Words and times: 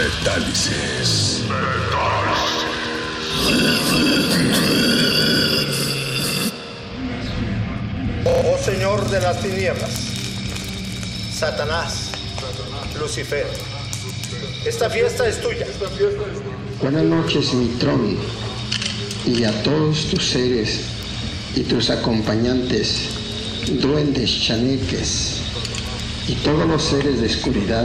Metálisis. 0.00 1.42
Oh 8.24 8.56
Señor 8.64 9.10
de 9.10 9.20
las 9.20 9.42
tinieblas, 9.42 9.90
Satanás, 11.34 12.12
Lucifer, 12.98 13.46
esta 14.64 14.88
fiesta 14.88 15.28
es 15.28 15.38
tuya. 15.42 15.66
Buenas 16.80 17.04
noches, 17.04 17.52
mi 17.52 17.66
trono, 17.78 18.16
y 19.26 19.44
a 19.44 19.62
todos 19.62 20.06
tus 20.06 20.30
seres 20.30 20.80
y 21.54 21.60
tus 21.64 21.90
acompañantes, 21.90 23.10
duendes, 23.82 24.30
chaneques, 24.44 25.42
y 26.26 26.36
todos 26.36 26.66
los 26.66 26.82
seres 26.84 27.20
de 27.20 27.26
oscuridad 27.26 27.84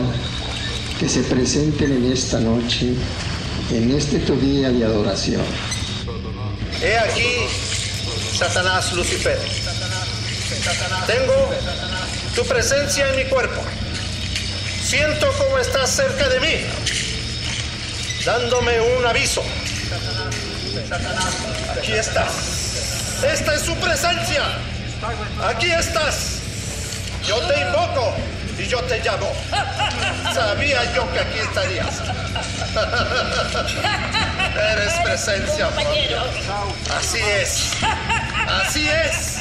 que 1.00 1.10
se 1.10 1.22
presenten 1.24 1.92
en 1.92 2.12
esta 2.12 2.40
noche, 2.40 2.94
en 3.72 3.92
este 3.92 4.20
tu 4.20 4.36
día 4.38 4.70
de 4.70 4.86
adoración. 4.86 5.44
He 6.82 6.98
aquí, 6.98 7.48
Satanás 8.38 8.94
Lucifer. 8.94 9.38
Tengo 11.08 11.52
tu 12.36 12.46
presencia 12.46 13.10
en 13.10 13.16
mi 13.18 13.26
cuerpo. 13.26 13.62
Siento 14.84 15.28
cómo 15.38 15.58
estás 15.58 15.90
cerca 15.90 16.30
de 16.30 16.40
mí, 16.40 16.56
dándome 18.26 18.80
un 18.98 19.06
aviso. 19.06 19.44
Aquí 21.78 21.92
estás. 21.92 23.24
Esta 23.24 23.56
es 23.56 23.62
su 23.62 23.76
presencia. 23.76 24.44
Aquí 25.44 25.72
estás. 25.72 26.40
Yo 27.28 27.40
te 27.48 27.60
invoco 27.60 28.14
y 28.58 28.68
yo 28.68 28.82
te 28.84 29.00
llamo. 29.00 29.32
Sabía 30.34 30.94
yo 30.94 31.12
que 31.14 31.20
aquí 31.20 31.40
estarías. 31.40 32.02
Eres 34.72 34.94
presencia 35.04 35.70
Así 36.98 37.20
es. 37.20 37.72
Así 38.48 38.88
es. 38.88 39.38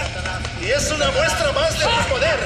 Y 0.61 0.71
es 0.71 0.91
una 0.91 1.11
muestra 1.11 1.53
más 1.53 1.79
de 1.79 1.85
tu 1.85 2.09
poder 2.09 2.39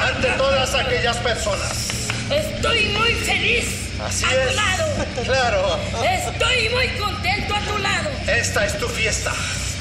ante 0.00 0.28
todas 0.32 0.74
aquellas 0.74 1.16
personas. 1.18 2.08
Estoy 2.30 2.84
muy 2.98 3.14
feliz. 3.14 3.84
Así 4.04 4.24
a 4.24 4.30
es. 4.30 4.48
tu 4.50 4.56
lado. 4.56 4.86
Claro. 5.24 5.80
Estoy 6.04 6.68
muy 6.70 6.88
contento 6.98 7.54
a 7.54 7.60
tu 7.60 7.78
lado. 7.78 8.10
Esta 8.26 8.64
es 8.66 8.78
tu 8.78 8.88
fiesta. 8.88 9.32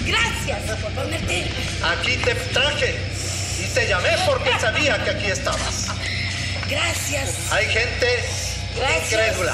Gracias 0.06 0.80
por 0.82 0.92
permitir. 0.92 1.52
Aquí 1.84 2.18
te 2.18 2.36
traje 2.36 2.96
y 3.60 3.66
te 3.74 3.88
llamé 3.88 4.12
porque 4.26 4.52
sabía 4.60 5.04
que 5.04 5.12
aquí 5.12 5.28
estabas. 5.28 5.88
Gracias. 6.74 7.52
Hay 7.52 7.66
gente 7.68 8.08
Gracias. 8.76 9.12
incrédula. 9.12 9.54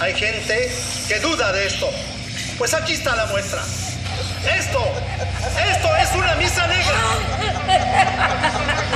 Hay 0.00 0.14
gente 0.14 0.70
que 1.08 1.18
duda 1.20 1.52
de 1.52 1.66
esto. 1.66 1.90
Pues 2.58 2.74
aquí 2.74 2.92
está 2.92 3.16
la 3.16 3.26
muestra. 3.26 3.62
Esto, 4.58 4.84
esto 5.70 5.96
es 5.96 6.12
una 6.14 6.34
misa 6.36 6.66
negra. 6.66 7.00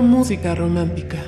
Música 0.00 0.54
romántica. 0.54 1.18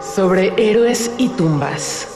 Sobre 0.00 0.52
héroes 0.56 1.10
y 1.18 1.28
tumbas. 1.30 2.08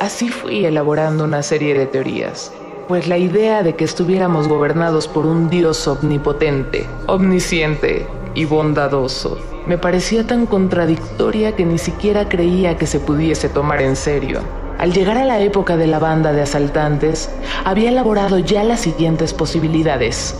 Así 0.00 0.28
fui 0.28 0.64
elaborando 0.64 1.24
una 1.24 1.42
serie 1.42 1.74
de 1.74 1.86
teorías, 1.86 2.52
pues 2.88 3.08
la 3.08 3.18
idea 3.18 3.62
de 3.62 3.74
que 3.74 3.84
estuviéramos 3.84 4.48
gobernados 4.48 5.08
por 5.08 5.26
un 5.26 5.48
dios 5.48 5.86
omnipotente, 5.88 6.86
omnisciente 7.06 8.06
y 8.34 8.44
bondadoso 8.44 9.38
me 9.66 9.78
parecía 9.78 10.24
tan 10.24 10.46
contradictoria 10.46 11.56
que 11.56 11.64
ni 11.64 11.78
siquiera 11.78 12.28
creía 12.28 12.78
que 12.78 12.86
se 12.86 13.00
pudiese 13.00 13.48
tomar 13.48 13.82
en 13.82 13.96
serio. 13.96 14.65
Al 14.78 14.92
llegar 14.92 15.16
a 15.16 15.24
la 15.24 15.40
época 15.40 15.76
de 15.78 15.86
la 15.86 15.98
banda 15.98 16.32
de 16.32 16.42
asaltantes, 16.42 17.30
había 17.64 17.88
elaborado 17.88 18.38
ya 18.38 18.62
las 18.62 18.80
siguientes 18.80 19.32
posibilidades. 19.32 20.34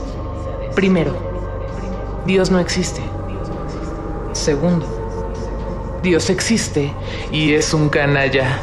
Primero, 0.75 1.16
Dios 2.26 2.50
no 2.50 2.59
existe. 2.59 3.00
Segundo, 4.33 4.87
Dios 6.02 6.28
existe 6.28 6.93
y 7.33 7.55
es 7.55 7.73
un 7.73 7.88
canalla. 7.88 8.59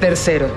Tercero, 0.00 0.48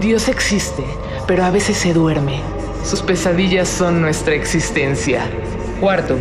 Dios 0.00 0.28
existe, 0.28 0.84
pero 1.26 1.44
a 1.44 1.50
veces 1.50 1.76
se 1.78 1.92
duerme. 1.92 2.40
Sus 2.84 3.02
pesadillas 3.02 3.68
son 3.68 4.00
nuestra 4.00 4.34
existencia. 4.34 5.22
Cuarto, 5.80 6.16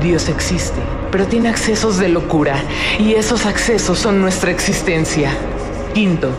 Dios 0.00 0.28
existe, 0.28 0.80
pero 1.10 1.26
tiene 1.26 1.48
accesos 1.48 1.98
de 1.98 2.08
locura 2.08 2.62
y 2.98 3.14
esos 3.14 3.44
accesos 3.44 3.98
son 3.98 4.20
nuestra 4.20 4.52
existencia. 4.52 5.32
Quinto, 5.92 6.30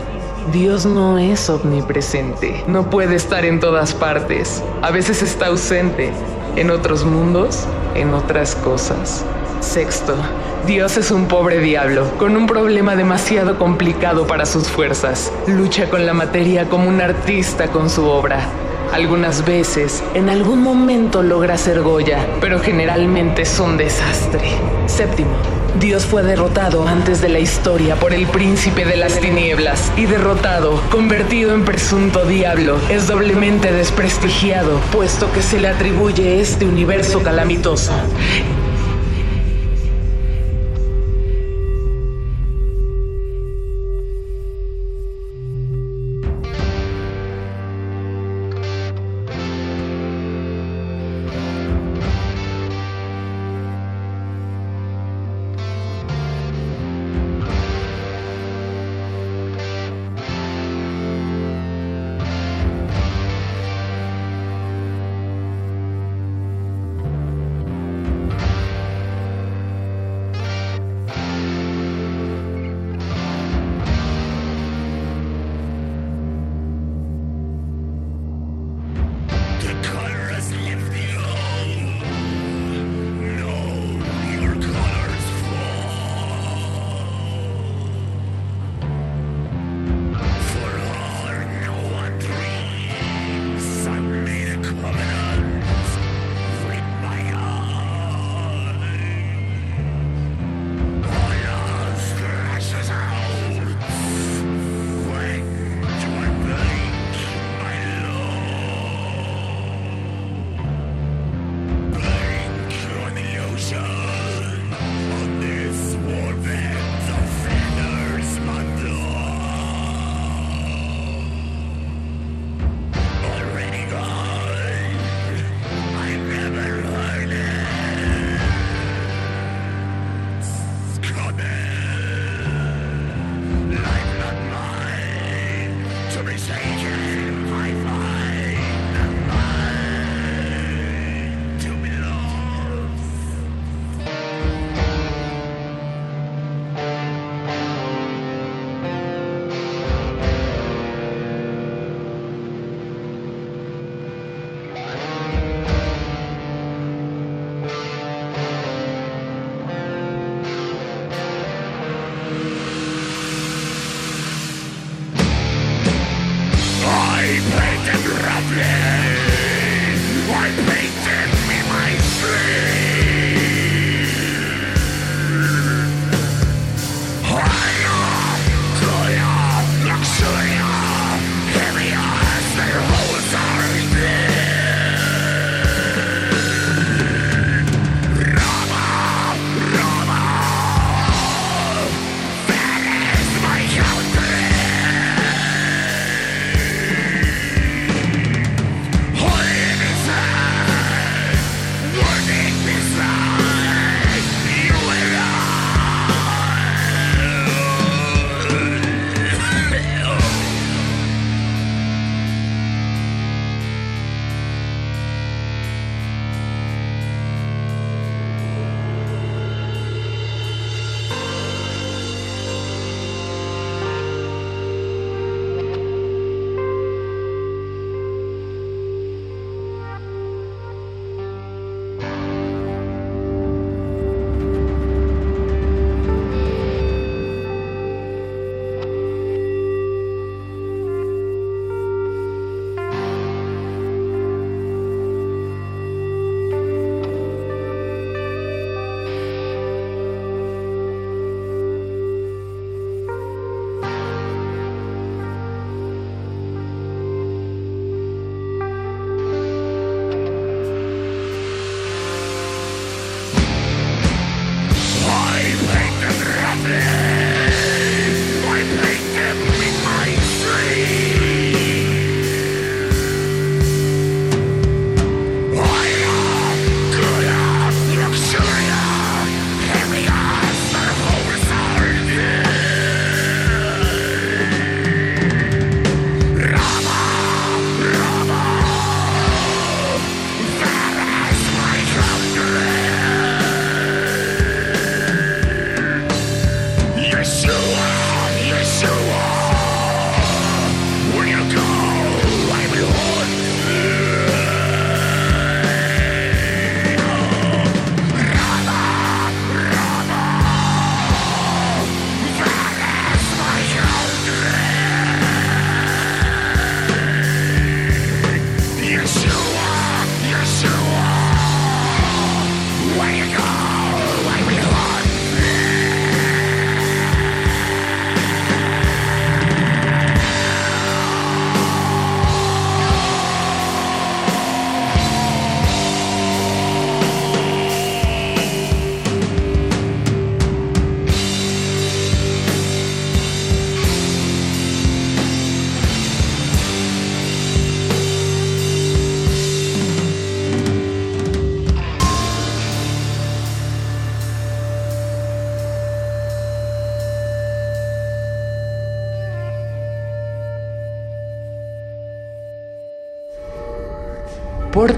Dios 0.50 0.84
no 0.86 1.18
es 1.18 1.48
omnipresente, 1.48 2.64
no 2.66 2.90
puede 2.90 3.14
estar 3.14 3.44
en 3.44 3.60
todas 3.60 3.94
partes, 3.94 4.62
a 4.82 4.90
veces 4.90 5.22
está 5.22 5.46
ausente, 5.46 6.10
en 6.56 6.70
otros 6.70 7.04
mundos, 7.04 7.66
en 7.94 8.12
otras 8.12 8.56
cosas. 8.56 9.24
Sexto, 9.60 10.16
Dios 10.66 10.96
es 10.96 11.12
un 11.12 11.26
pobre 11.26 11.60
diablo, 11.60 12.10
con 12.18 12.36
un 12.36 12.46
problema 12.46 12.96
demasiado 12.96 13.56
complicado 13.56 14.26
para 14.26 14.44
sus 14.44 14.68
fuerzas. 14.68 15.32
Lucha 15.46 15.88
con 15.88 16.04
la 16.06 16.12
materia 16.12 16.68
como 16.68 16.88
un 16.88 17.00
artista 17.00 17.68
con 17.68 17.88
su 17.88 18.04
obra. 18.04 18.40
Algunas 18.92 19.44
veces, 19.46 20.02
en 20.12 20.28
algún 20.28 20.60
momento 20.60 21.22
logra 21.22 21.56
ser 21.56 21.82
Goya, 21.82 22.26
pero 22.40 22.58
generalmente 22.58 23.42
es 23.42 23.60
un 23.60 23.76
desastre. 23.76 24.42
Séptimo, 24.86 25.36
Dios 25.80 26.04
fue 26.04 26.22
derrotado 26.22 26.86
antes 26.86 27.20
de 27.22 27.28
la 27.28 27.38
historia 27.38 27.96
por 27.96 28.12
el 28.12 28.26
príncipe 28.26 28.84
de 28.84 28.96
las 28.96 29.18
tinieblas 29.18 29.90
y 29.96 30.06
derrotado, 30.06 30.80
convertido 30.90 31.54
en 31.54 31.64
presunto 31.64 32.24
diablo, 32.26 32.78
es 32.90 33.08
doblemente 33.08 33.72
desprestigiado, 33.72 34.78
puesto 34.92 35.32
que 35.32 35.42
se 35.42 35.58
le 35.58 35.68
atribuye 35.68 36.40
este 36.40 36.66
universo 36.66 37.22
calamitoso. 37.22 37.92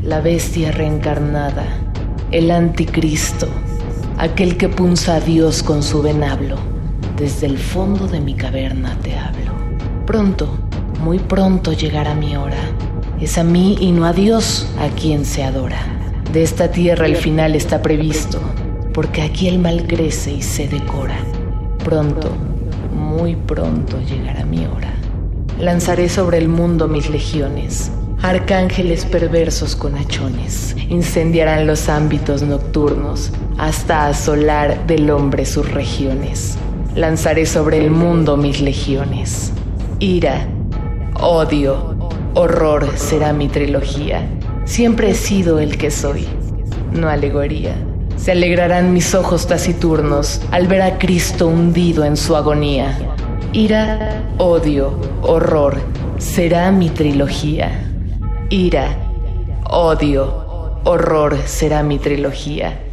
la 0.02 0.20
bestia 0.20 0.72
reencarnada, 0.72 1.64
el 2.32 2.50
anticristo, 2.50 3.48
aquel 4.18 4.58
que 4.58 4.68
punza 4.68 5.14
a 5.14 5.20
Dios 5.20 5.62
con 5.62 5.82
su 5.82 6.02
venablo. 6.02 6.56
Desde 7.16 7.46
el 7.46 7.56
fondo 7.56 8.06
de 8.06 8.20
mi 8.20 8.34
caverna 8.34 8.98
te 9.02 9.16
hablo. 9.16 9.54
Pronto, 10.04 10.50
muy 11.02 11.18
pronto 11.18 11.72
llegará 11.72 12.14
mi 12.14 12.36
hora. 12.36 12.60
Es 13.22 13.38
a 13.38 13.42
mí 13.42 13.78
y 13.80 13.90
no 13.92 14.04
a 14.04 14.12
Dios 14.12 14.66
a 14.78 14.88
quien 14.88 15.24
se 15.24 15.44
adora. 15.44 15.93
De 16.34 16.42
esta 16.42 16.68
tierra 16.68 17.06
el 17.06 17.14
final 17.14 17.54
está 17.54 17.80
previsto, 17.80 18.40
porque 18.92 19.22
aquí 19.22 19.46
el 19.46 19.60
mal 19.60 19.86
crece 19.86 20.32
y 20.32 20.42
se 20.42 20.66
decora. 20.66 21.16
Pronto, 21.84 22.28
muy 22.92 23.36
pronto 23.36 24.00
llegará 24.00 24.44
mi 24.44 24.66
hora. 24.66 24.92
Lanzaré 25.60 26.08
sobre 26.08 26.38
el 26.38 26.48
mundo 26.48 26.88
mis 26.88 27.08
legiones. 27.08 27.92
Arcángeles 28.20 29.04
perversos 29.04 29.76
con 29.76 29.94
hachones 29.94 30.74
incendiarán 30.88 31.68
los 31.68 31.88
ámbitos 31.88 32.42
nocturnos 32.42 33.30
hasta 33.56 34.08
asolar 34.08 34.88
del 34.88 35.10
hombre 35.10 35.46
sus 35.46 35.70
regiones. 35.70 36.56
Lanzaré 36.96 37.46
sobre 37.46 37.78
el 37.78 37.92
mundo 37.92 38.36
mis 38.36 38.60
legiones. 38.60 39.52
Ira, 40.00 40.48
odio, 41.20 41.96
horror 42.34 42.90
será 42.96 43.32
mi 43.32 43.46
trilogía. 43.46 44.28
Siempre 44.64 45.10
he 45.10 45.14
sido 45.14 45.58
el 45.58 45.76
que 45.76 45.90
soy, 45.90 46.26
no 46.92 47.08
alegoría. 47.08 47.74
Se 48.16 48.32
alegrarán 48.32 48.92
mis 48.92 49.14
ojos 49.14 49.46
taciturnos 49.46 50.40
al 50.50 50.66
ver 50.68 50.82
a 50.82 50.98
Cristo 50.98 51.48
hundido 51.48 52.04
en 52.04 52.16
su 52.16 52.34
agonía. 52.34 52.98
Ira, 53.52 54.22
odio, 54.38 54.98
horror 55.22 55.80
será 56.18 56.72
mi 56.72 56.88
trilogía. 56.88 57.90
Ira, 58.48 58.96
odio, 59.68 60.80
horror 60.84 61.36
será 61.44 61.82
mi 61.82 61.98
trilogía. 61.98 62.83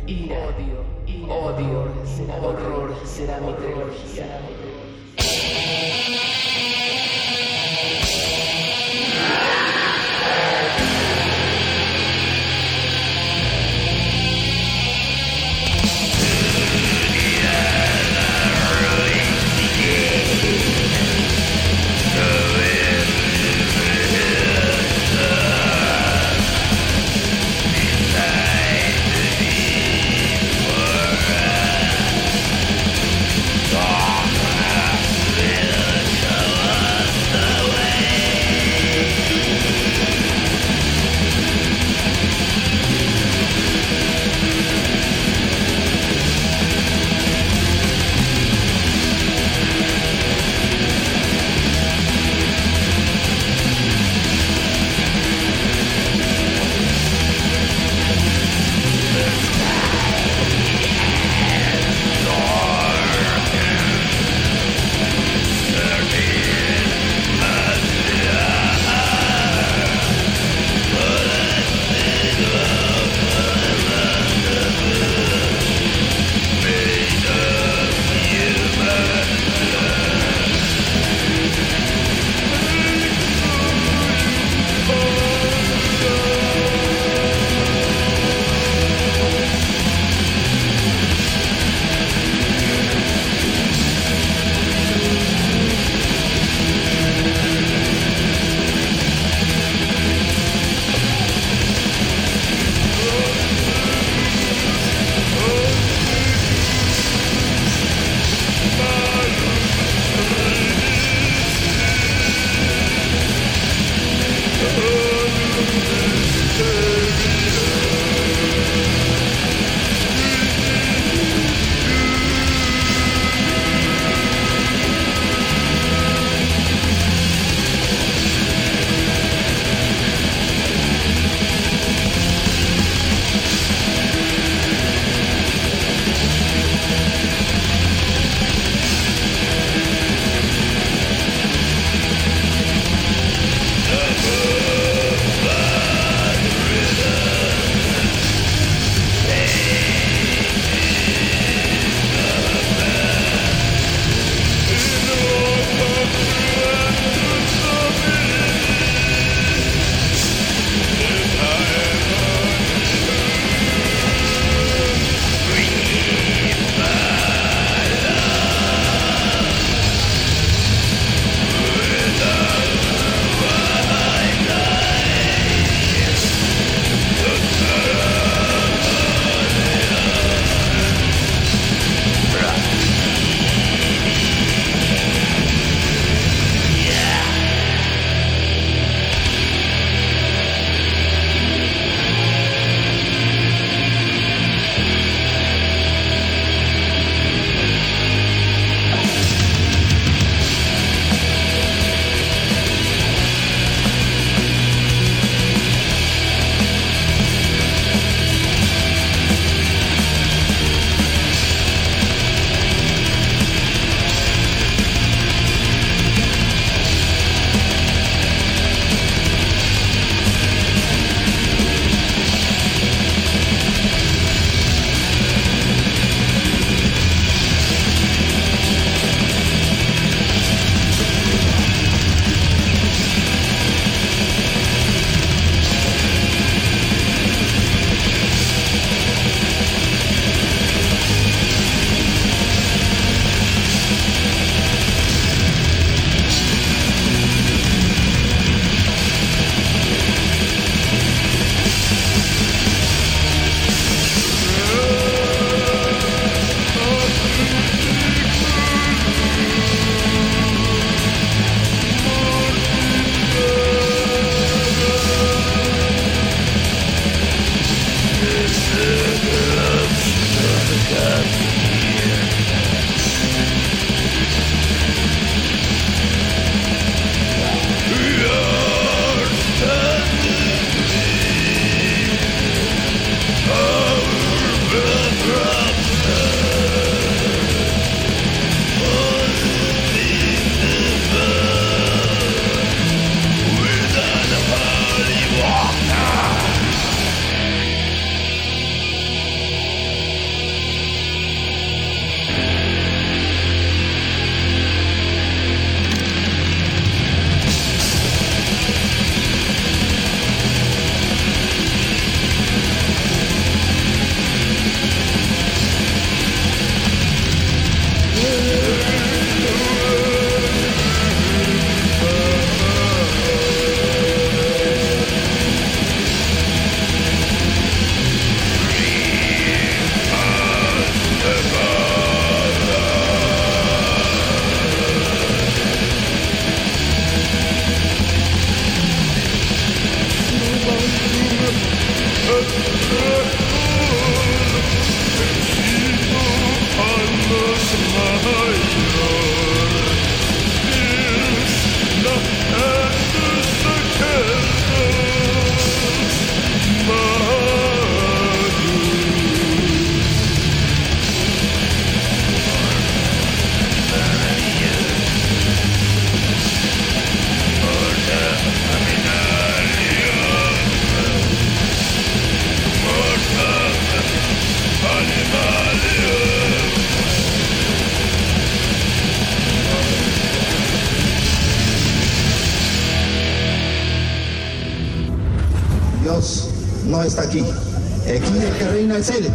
Él. 389.09 389.29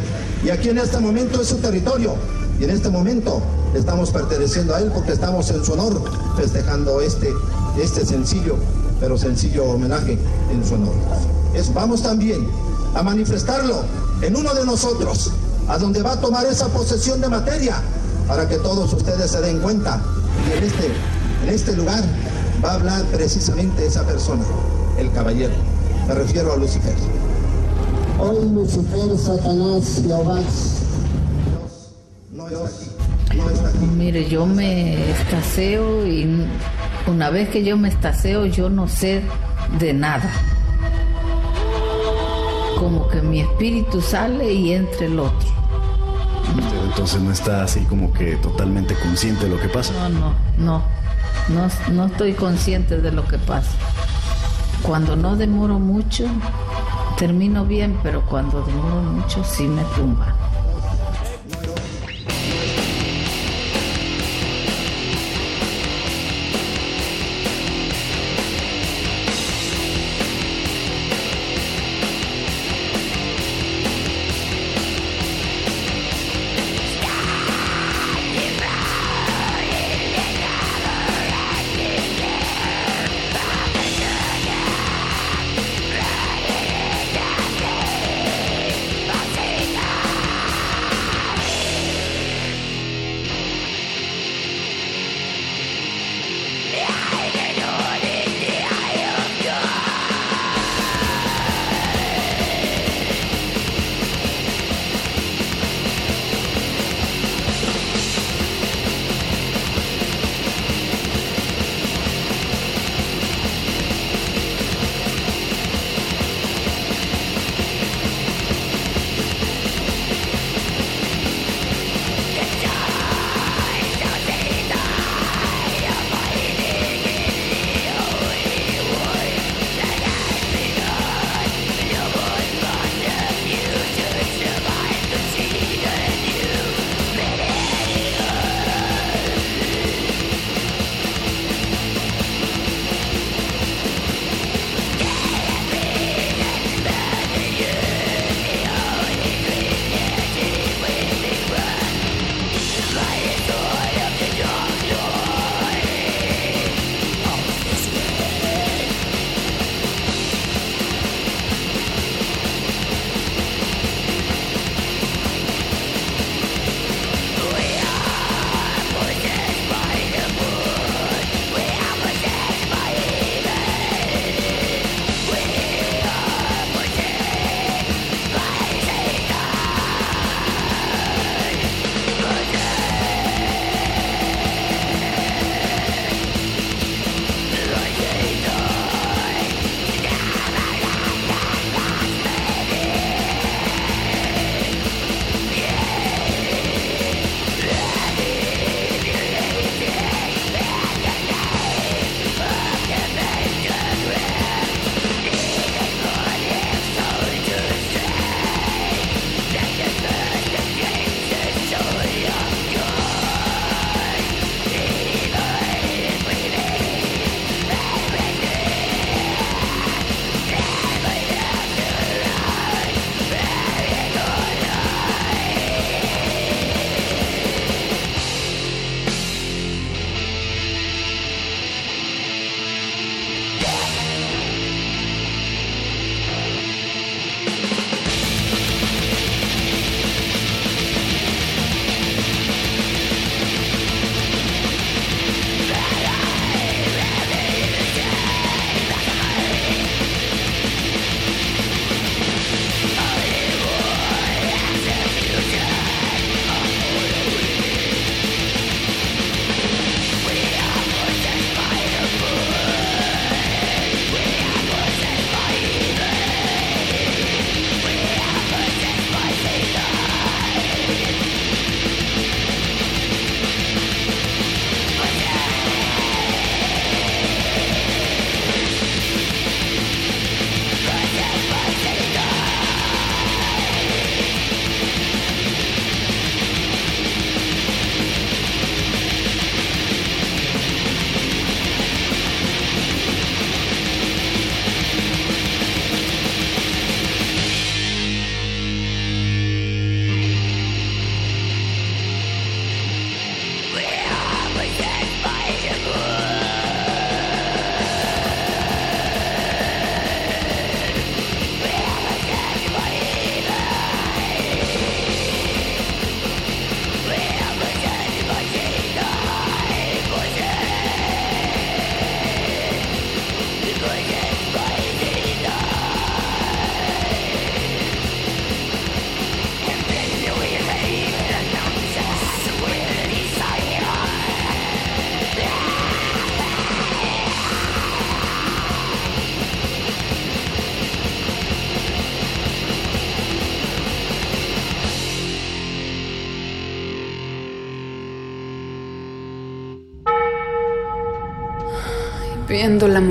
Y 0.44 0.50
aquí 0.50 0.68
en 0.68 0.78
este 0.78 0.98
momento 0.98 1.40
es 1.40 1.48
su 1.48 1.56
territorio. 1.56 2.14
Y 2.58 2.64
en 2.64 2.70
este 2.70 2.88
momento 2.88 3.42
estamos 3.74 4.10
perteneciendo 4.10 4.74
a 4.74 4.80
Él 4.80 4.90
porque 4.92 5.12
estamos 5.12 5.50
en 5.50 5.64
su 5.64 5.72
honor 5.72 6.02
festejando 6.36 7.00
este, 7.00 7.32
este 7.80 8.06
sencillo, 8.06 8.56
pero 9.00 9.18
sencillo 9.18 9.64
homenaje 9.64 10.18
en 10.50 10.66
su 10.66 10.74
honor. 10.74 10.94
Es, 11.54 11.72
vamos 11.74 12.02
también 12.02 12.48
a 12.94 13.02
manifestarlo 13.02 13.82
en 14.22 14.36
uno 14.36 14.54
de 14.54 14.64
nosotros, 14.64 15.32
a 15.68 15.78
donde 15.78 16.02
va 16.02 16.12
a 16.12 16.20
tomar 16.20 16.46
esa 16.46 16.68
posesión 16.68 17.20
de 17.20 17.28
materia, 17.28 17.76
para 18.26 18.48
que 18.48 18.56
todos 18.56 18.92
ustedes 18.92 19.30
se 19.30 19.40
den 19.40 19.58
cuenta. 19.60 20.00
Y 20.48 20.58
en 20.58 20.64
este, 20.64 20.86
en 21.44 21.48
este 21.54 21.76
lugar 21.76 22.02
va 22.64 22.72
a 22.72 22.74
hablar 22.74 23.04
precisamente 23.06 23.86
esa 23.86 24.02
persona, 24.04 24.44
el 24.98 25.12
caballero. 25.12 25.54
Me 26.08 26.14
refiero 26.14 26.52
a 26.52 26.56
Lucifer. 26.56 26.94
Hoy 28.18 28.48
Lucifer, 28.48 29.18
Satanás, 29.18 30.02
Jehová. 30.02 30.40
No 32.32 32.48
está 32.48 32.66
aquí. 32.66 33.36
No 33.36 33.50
está 33.50 33.68
aquí. 33.68 33.78
Mire, 33.96 34.28
yo 34.28 34.46
me 34.46 35.10
estaseo 35.10 36.06
y 36.06 36.46
una 37.06 37.30
vez 37.30 37.48
que 37.50 37.62
yo 37.62 37.76
me 37.76 37.88
estaseo 37.88 38.46
yo 38.46 38.70
no 38.70 38.88
sé 38.88 39.22
de 39.78 39.92
nada. 39.92 40.30
Como 42.78 43.08
que 43.08 43.20
mi 43.20 43.40
espíritu 43.40 44.00
sale 44.00 44.52
y 44.52 44.72
entra 44.72 45.06
el 45.06 45.18
otro. 45.18 45.48
Usted 46.56 46.84
entonces 46.84 47.20
no 47.20 47.32
está 47.32 47.64
así 47.64 47.80
como 47.80 48.12
que 48.12 48.36
totalmente 48.36 48.94
consciente 48.94 49.44
de 49.44 49.50
lo 49.50 49.60
que 49.60 49.68
pasa. 49.68 49.92
No, 49.92 50.08
no, 50.08 50.34
no. 50.58 50.96
No, 51.48 51.68
no 51.92 52.06
estoy 52.06 52.32
consciente 52.32 52.98
de 52.98 53.12
lo 53.12 53.26
que 53.28 53.38
pasa. 53.38 53.70
Cuando 54.82 55.16
no 55.16 55.36
demoro 55.36 55.78
mucho, 55.78 56.24
termino 57.16 57.64
bien, 57.64 57.98
pero 58.02 58.20
cuando 58.22 58.62
demoro 58.62 59.00
mucho 59.02 59.42
sí 59.42 59.66
me 59.66 59.82
tumba. 59.96 60.35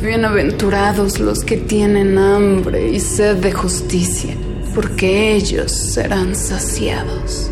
Bienaventurados 0.00 1.18
los 1.18 1.40
que 1.40 1.56
tienen 1.56 2.18
hambre 2.18 2.90
y 2.90 3.00
sed 3.00 3.36
de 3.36 3.50
justicia, 3.50 4.34
porque 4.74 5.34
ellos 5.34 5.72
serán 5.72 6.36
saciados. 6.36 7.50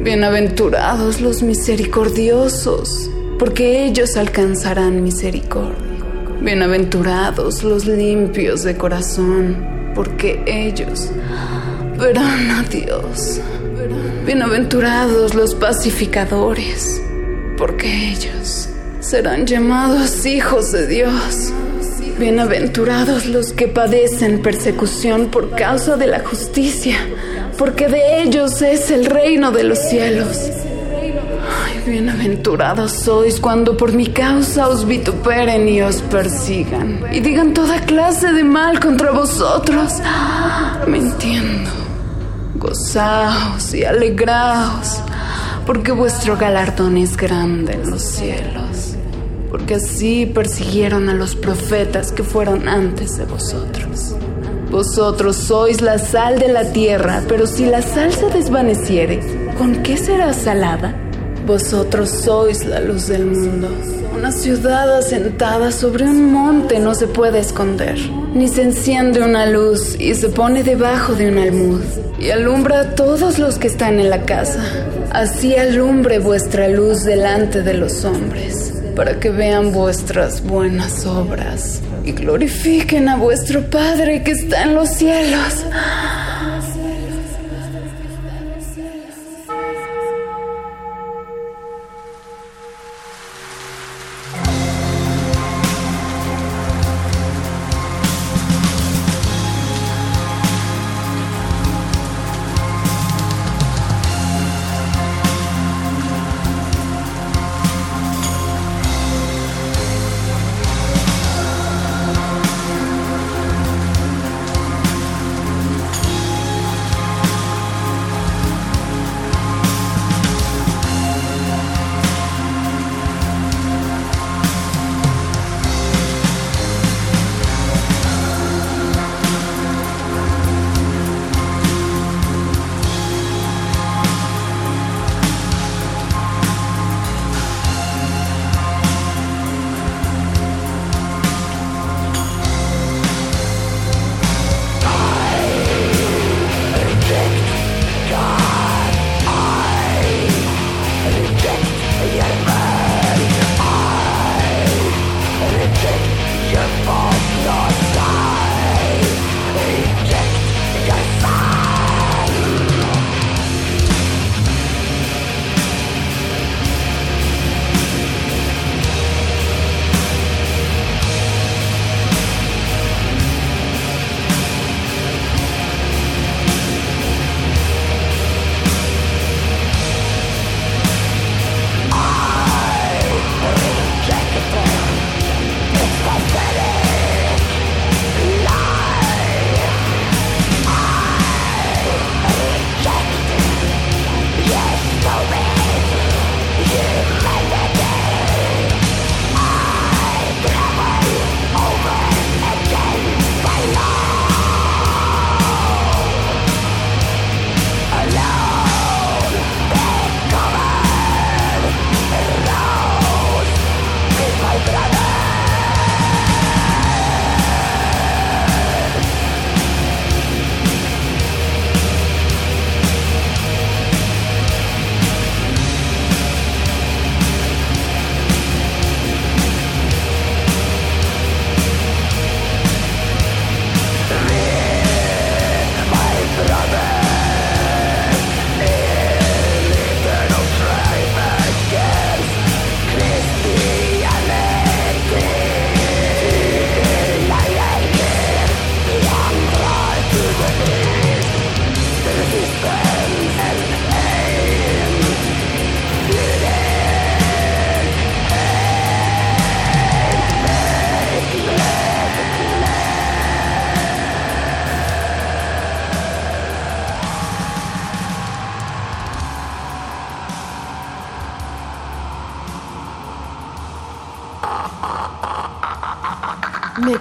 Bienaventurados 0.00 1.20
los 1.20 1.42
misericordiosos, 1.42 3.10
porque 3.38 3.84
ellos 3.84 4.16
alcanzarán 4.16 5.02
misericordia. 5.02 5.76
Bienaventurados 6.40 7.62
los 7.62 7.84
limpios 7.86 8.62
de 8.62 8.76
corazón, 8.76 9.92
porque 9.94 10.42
ellos 10.46 11.10
verán 11.98 12.50
a 12.50 12.62
Dios. 12.62 13.40
Bienaventurados 14.24 15.34
los 15.34 15.54
pacificadores, 15.54 17.02
porque 17.58 18.12
ellos 18.12 18.65
serán 19.08 19.46
llamados 19.46 20.26
hijos 20.26 20.72
de 20.72 20.88
Dios. 20.88 21.52
Bienaventurados 22.18 23.26
los 23.26 23.52
que 23.52 23.68
padecen 23.68 24.42
persecución 24.42 25.28
por 25.28 25.54
causa 25.54 25.96
de 25.96 26.08
la 26.08 26.24
justicia, 26.24 26.96
porque 27.56 27.86
de 27.86 28.22
ellos 28.22 28.60
es 28.62 28.90
el 28.90 29.06
reino 29.06 29.52
de 29.52 29.62
los 29.62 29.78
cielos. 29.78 30.50
bienaventurados 31.86 32.90
sois 32.90 33.38
cuando 33.38 33.76
por 33.76 33.92
mi 33.92 34.08
causa 34.08 34.68
os 34.68 34.84
vituperen 34.84 35.68
y 35.68 35.82
os 35.82 36.02
persigan, 36.02 37.04
y 37.12 37.20
digan 37.20 37.54
toda 37.54 37.82
clase 37.82 38.32
de 38.32 38.42
mal 38.42 38.80
contra 38.80 39.12
vosotros, 39.12 39.92
mintiendo. 40.88 41.70
Gozaos 42.56 43.72
y 43.72 43.84
alegraos, 43.84 45.00
porque 45.64 45.92
vuestro 45.92 46.36
galardón 46.36 46.96
es 46.96 47.16
grande 47.16 47.74
en 47.74 47.88
los 47.88 48.02
cielos 48.02 48.85
porque 49.56 49.76
así 49.76 50.26
persiguieron 50.26 51.08
a 51.08 51.14
los 51.14 51.34
profetas 51.34 52.12
que 52.12 52.22
fueron 52.22 52.68
antes 52.68 53.16
de 53.16 53.24
vosotros. 53.24 54.14
Vosotros 54.70 55.34
sois 55.34 55.80
la 55.80 55.98
sal 55.98 56.38
de 56.38 56.48
la 56.48 56.72
tierra, 56.72 57.22
pero 57.26 57.46
si 57.46 57.64
la 57.64 57.80
sal 57.80 58.12
se 58.12 58.28
desvaneciere, 58.28 59.18
¿con 59.56 59.82
qué 59.82 59.96
será 59.96 60.34
salada? 60.34 60.94
Vosotros 61.46 62.10
sois 62.10 62.66
la 62.66 62.80
luz 62.80 63.06
del 63.06 63.24
mundo. 63.24 63.70
Una 64.14 64.30
ciudad 64.30 64.94
asentada 64.94 65.72
sobre 65.72 66.04
un 66.04 66.30
monte 66.30 66.78
no 66.78 66.94
se 66.94 67.06
puede 67.06 67.38
esconder, 67.38 67.96
ni 68.34 68.48
se 68.48 68.60
enciende 68.60 69.22
una 69.22 69.46
luz 69.46 69.98
y 69.98 70.14
se 70.16 70.28
pone 70.28 70.64
debajo 70.64 71.14
de 71.14 71.30
un 71.30 71.38
almud, 71.38 71.80
y 72.18 72.28
alumbra 72.28 72.80
a 72.80 72.94
todos 72.94 73.38
los 73.38 73.56
que 73.56 73.68
están 73.68 74.00
en 74.00 74.10
la 74.10 74.26
casa. 74.26 74.60
Así 75.12 75.56
alumbre 75.56 76.18
vuestra 76.18 76.68
luz 76.68 77.04
delante 77.04 77.62
de 77.62 77.72
los 77.72 78.04
hombres 78.04 78.75
para 78.96 79.20
que 79.20 79.30
vean 79.30 79.72
vuestras 79.72 80.42
buenas 80.42 81.04
obras 81.04 81.82
y 82.02 82.12
glorifiquen 82.12 83.08
a 83.10 83.16
vuestro 83.16 83.62
Padre 83.70 84.22
que 84.22 84.32
está 84.32 84.62
en 84.62 84.74
los 84.74 84.88
cielos. 84.88 85.66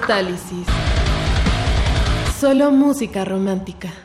Metálisis. 0.07 0.67
Solo 2.39 2.69
música 2.69 3.25
romántica. 3.25 4.04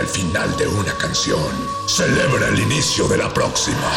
El 0.00 0.08
final 0.08 0.56
de 0.56 0.66
una 0.66 0.92
canción, 0.98 1.52
celebra 1.86 2.48
el 2.48 2.58
inicio 2.58 3.06
de 3.08 3.18
la 3.18 3.32
próxima. 3.32 3.90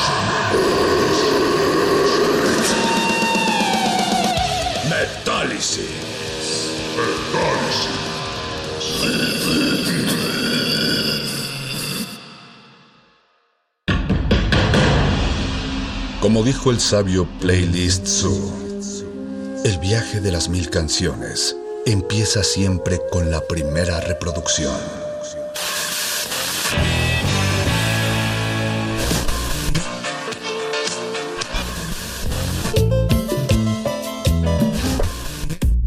Metálisis. 4.89 5.85
Como 16.19 16.43
dijo 16.43 16.71
el 16.71 16.79
sabio 16.79 17.27
Playlist 17.39 18.07
Zoo, 18.07 18.53
el 19.63 19.77
viaje 19.79 20.19
de 20.19 20.31
las 20.31 20.49
mil 20.49 20.69
canciones 20.69 21.55
empieza 21.85 22.43
siempre 22.43 22.99
con 23.11 23.31
la 23.31 23.39
primera 23.47 24.01
reproducción. 24.01 24.96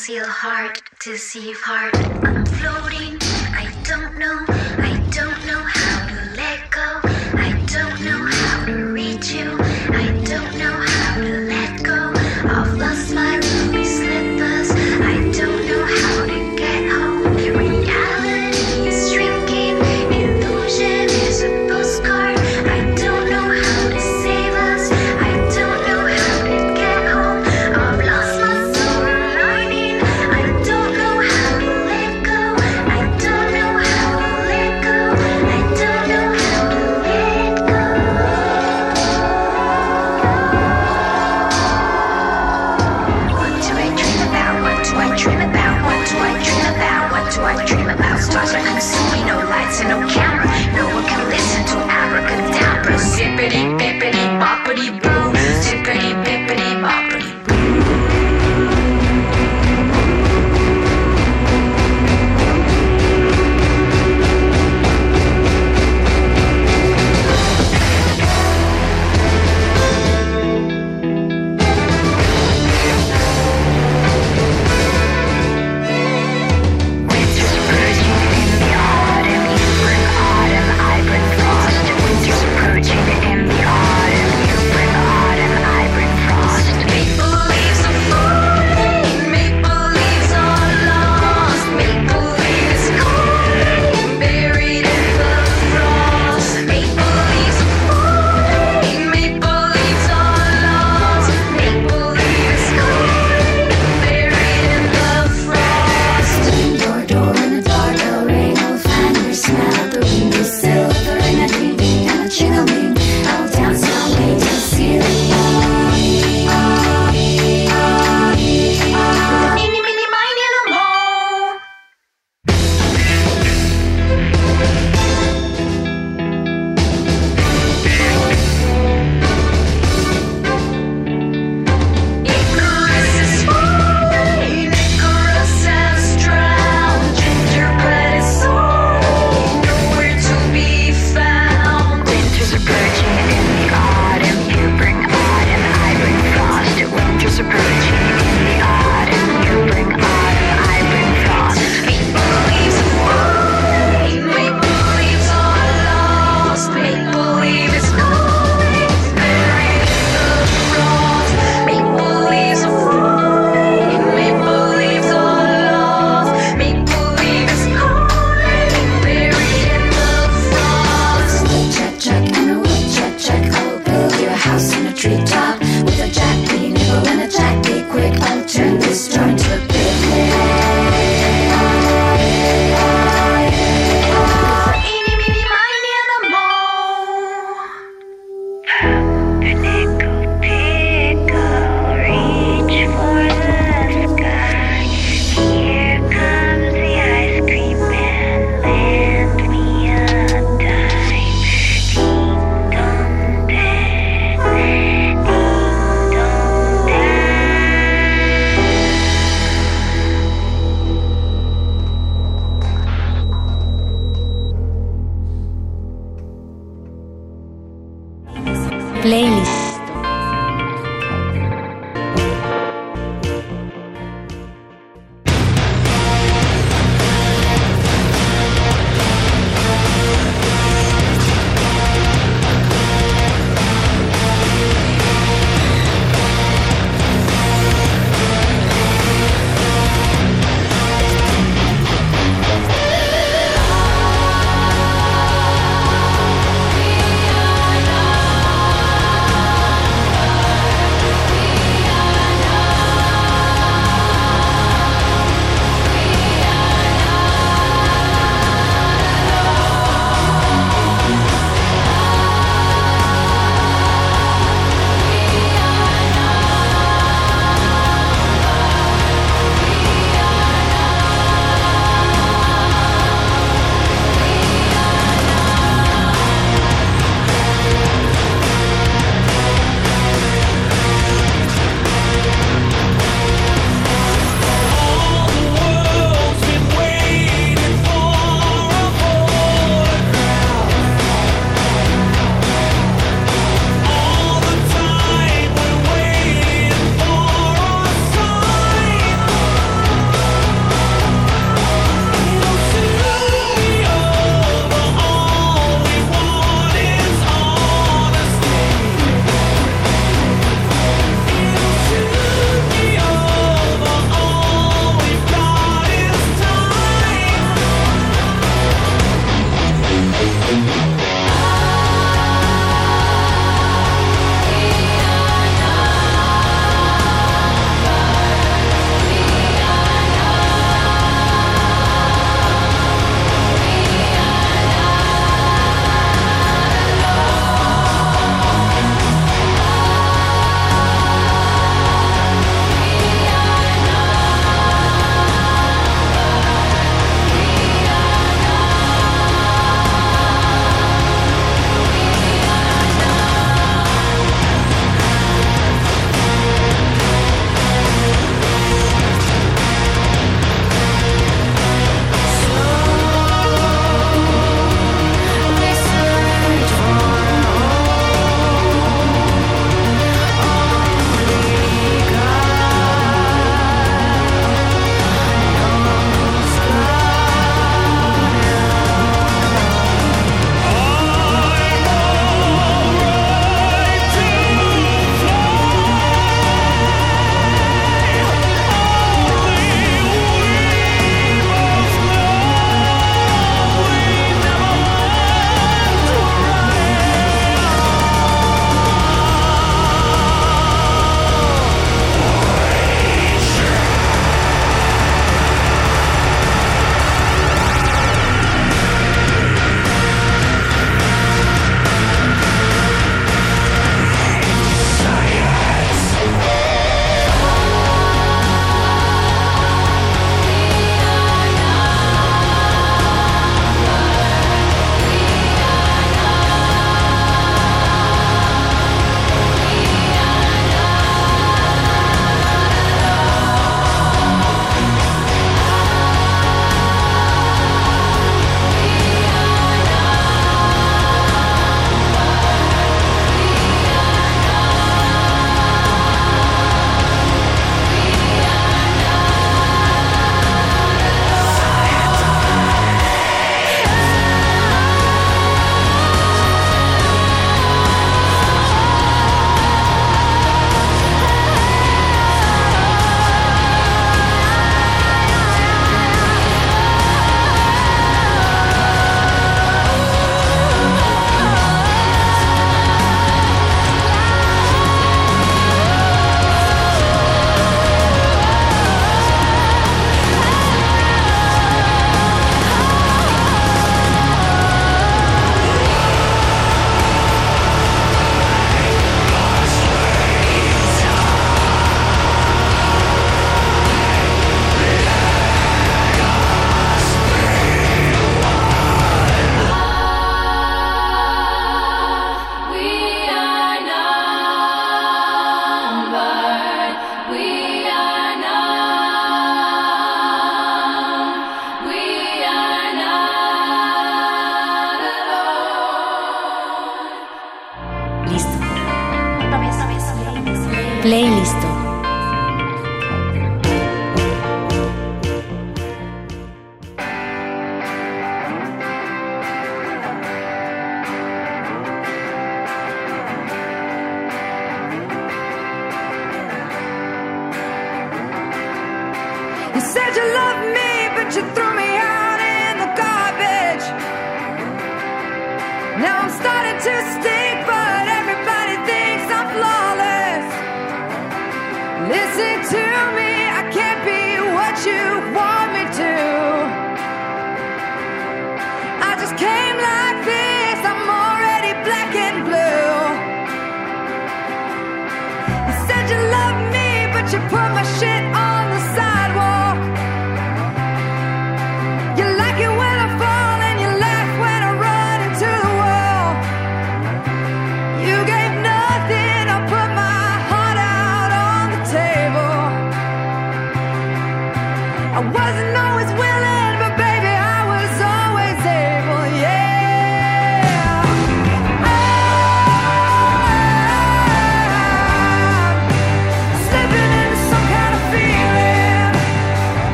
conceal 0.00 0.24
heart, 0.24 0.80
deceive 1.04 1.60
heart. 1.60 1.94
I'm 2.24 2.46
floating, 2.46 3.18
I 3.52 3.70
don't 3.84 4.16
know, 4.18 4.46
I 4.48 4.96
don't 5.10 5.46
know 5.46 5.62
how 5.62 6.08
to 6.08 6.36
let 6.36 6.70
go, 6.70 7.00
I 7.38 7.52
don't 7.66 8.02
know 8.02 8.24
how 8.24 8.64
to 8.64 8.94
reach 8.94 9.34
you. 9.34 9.69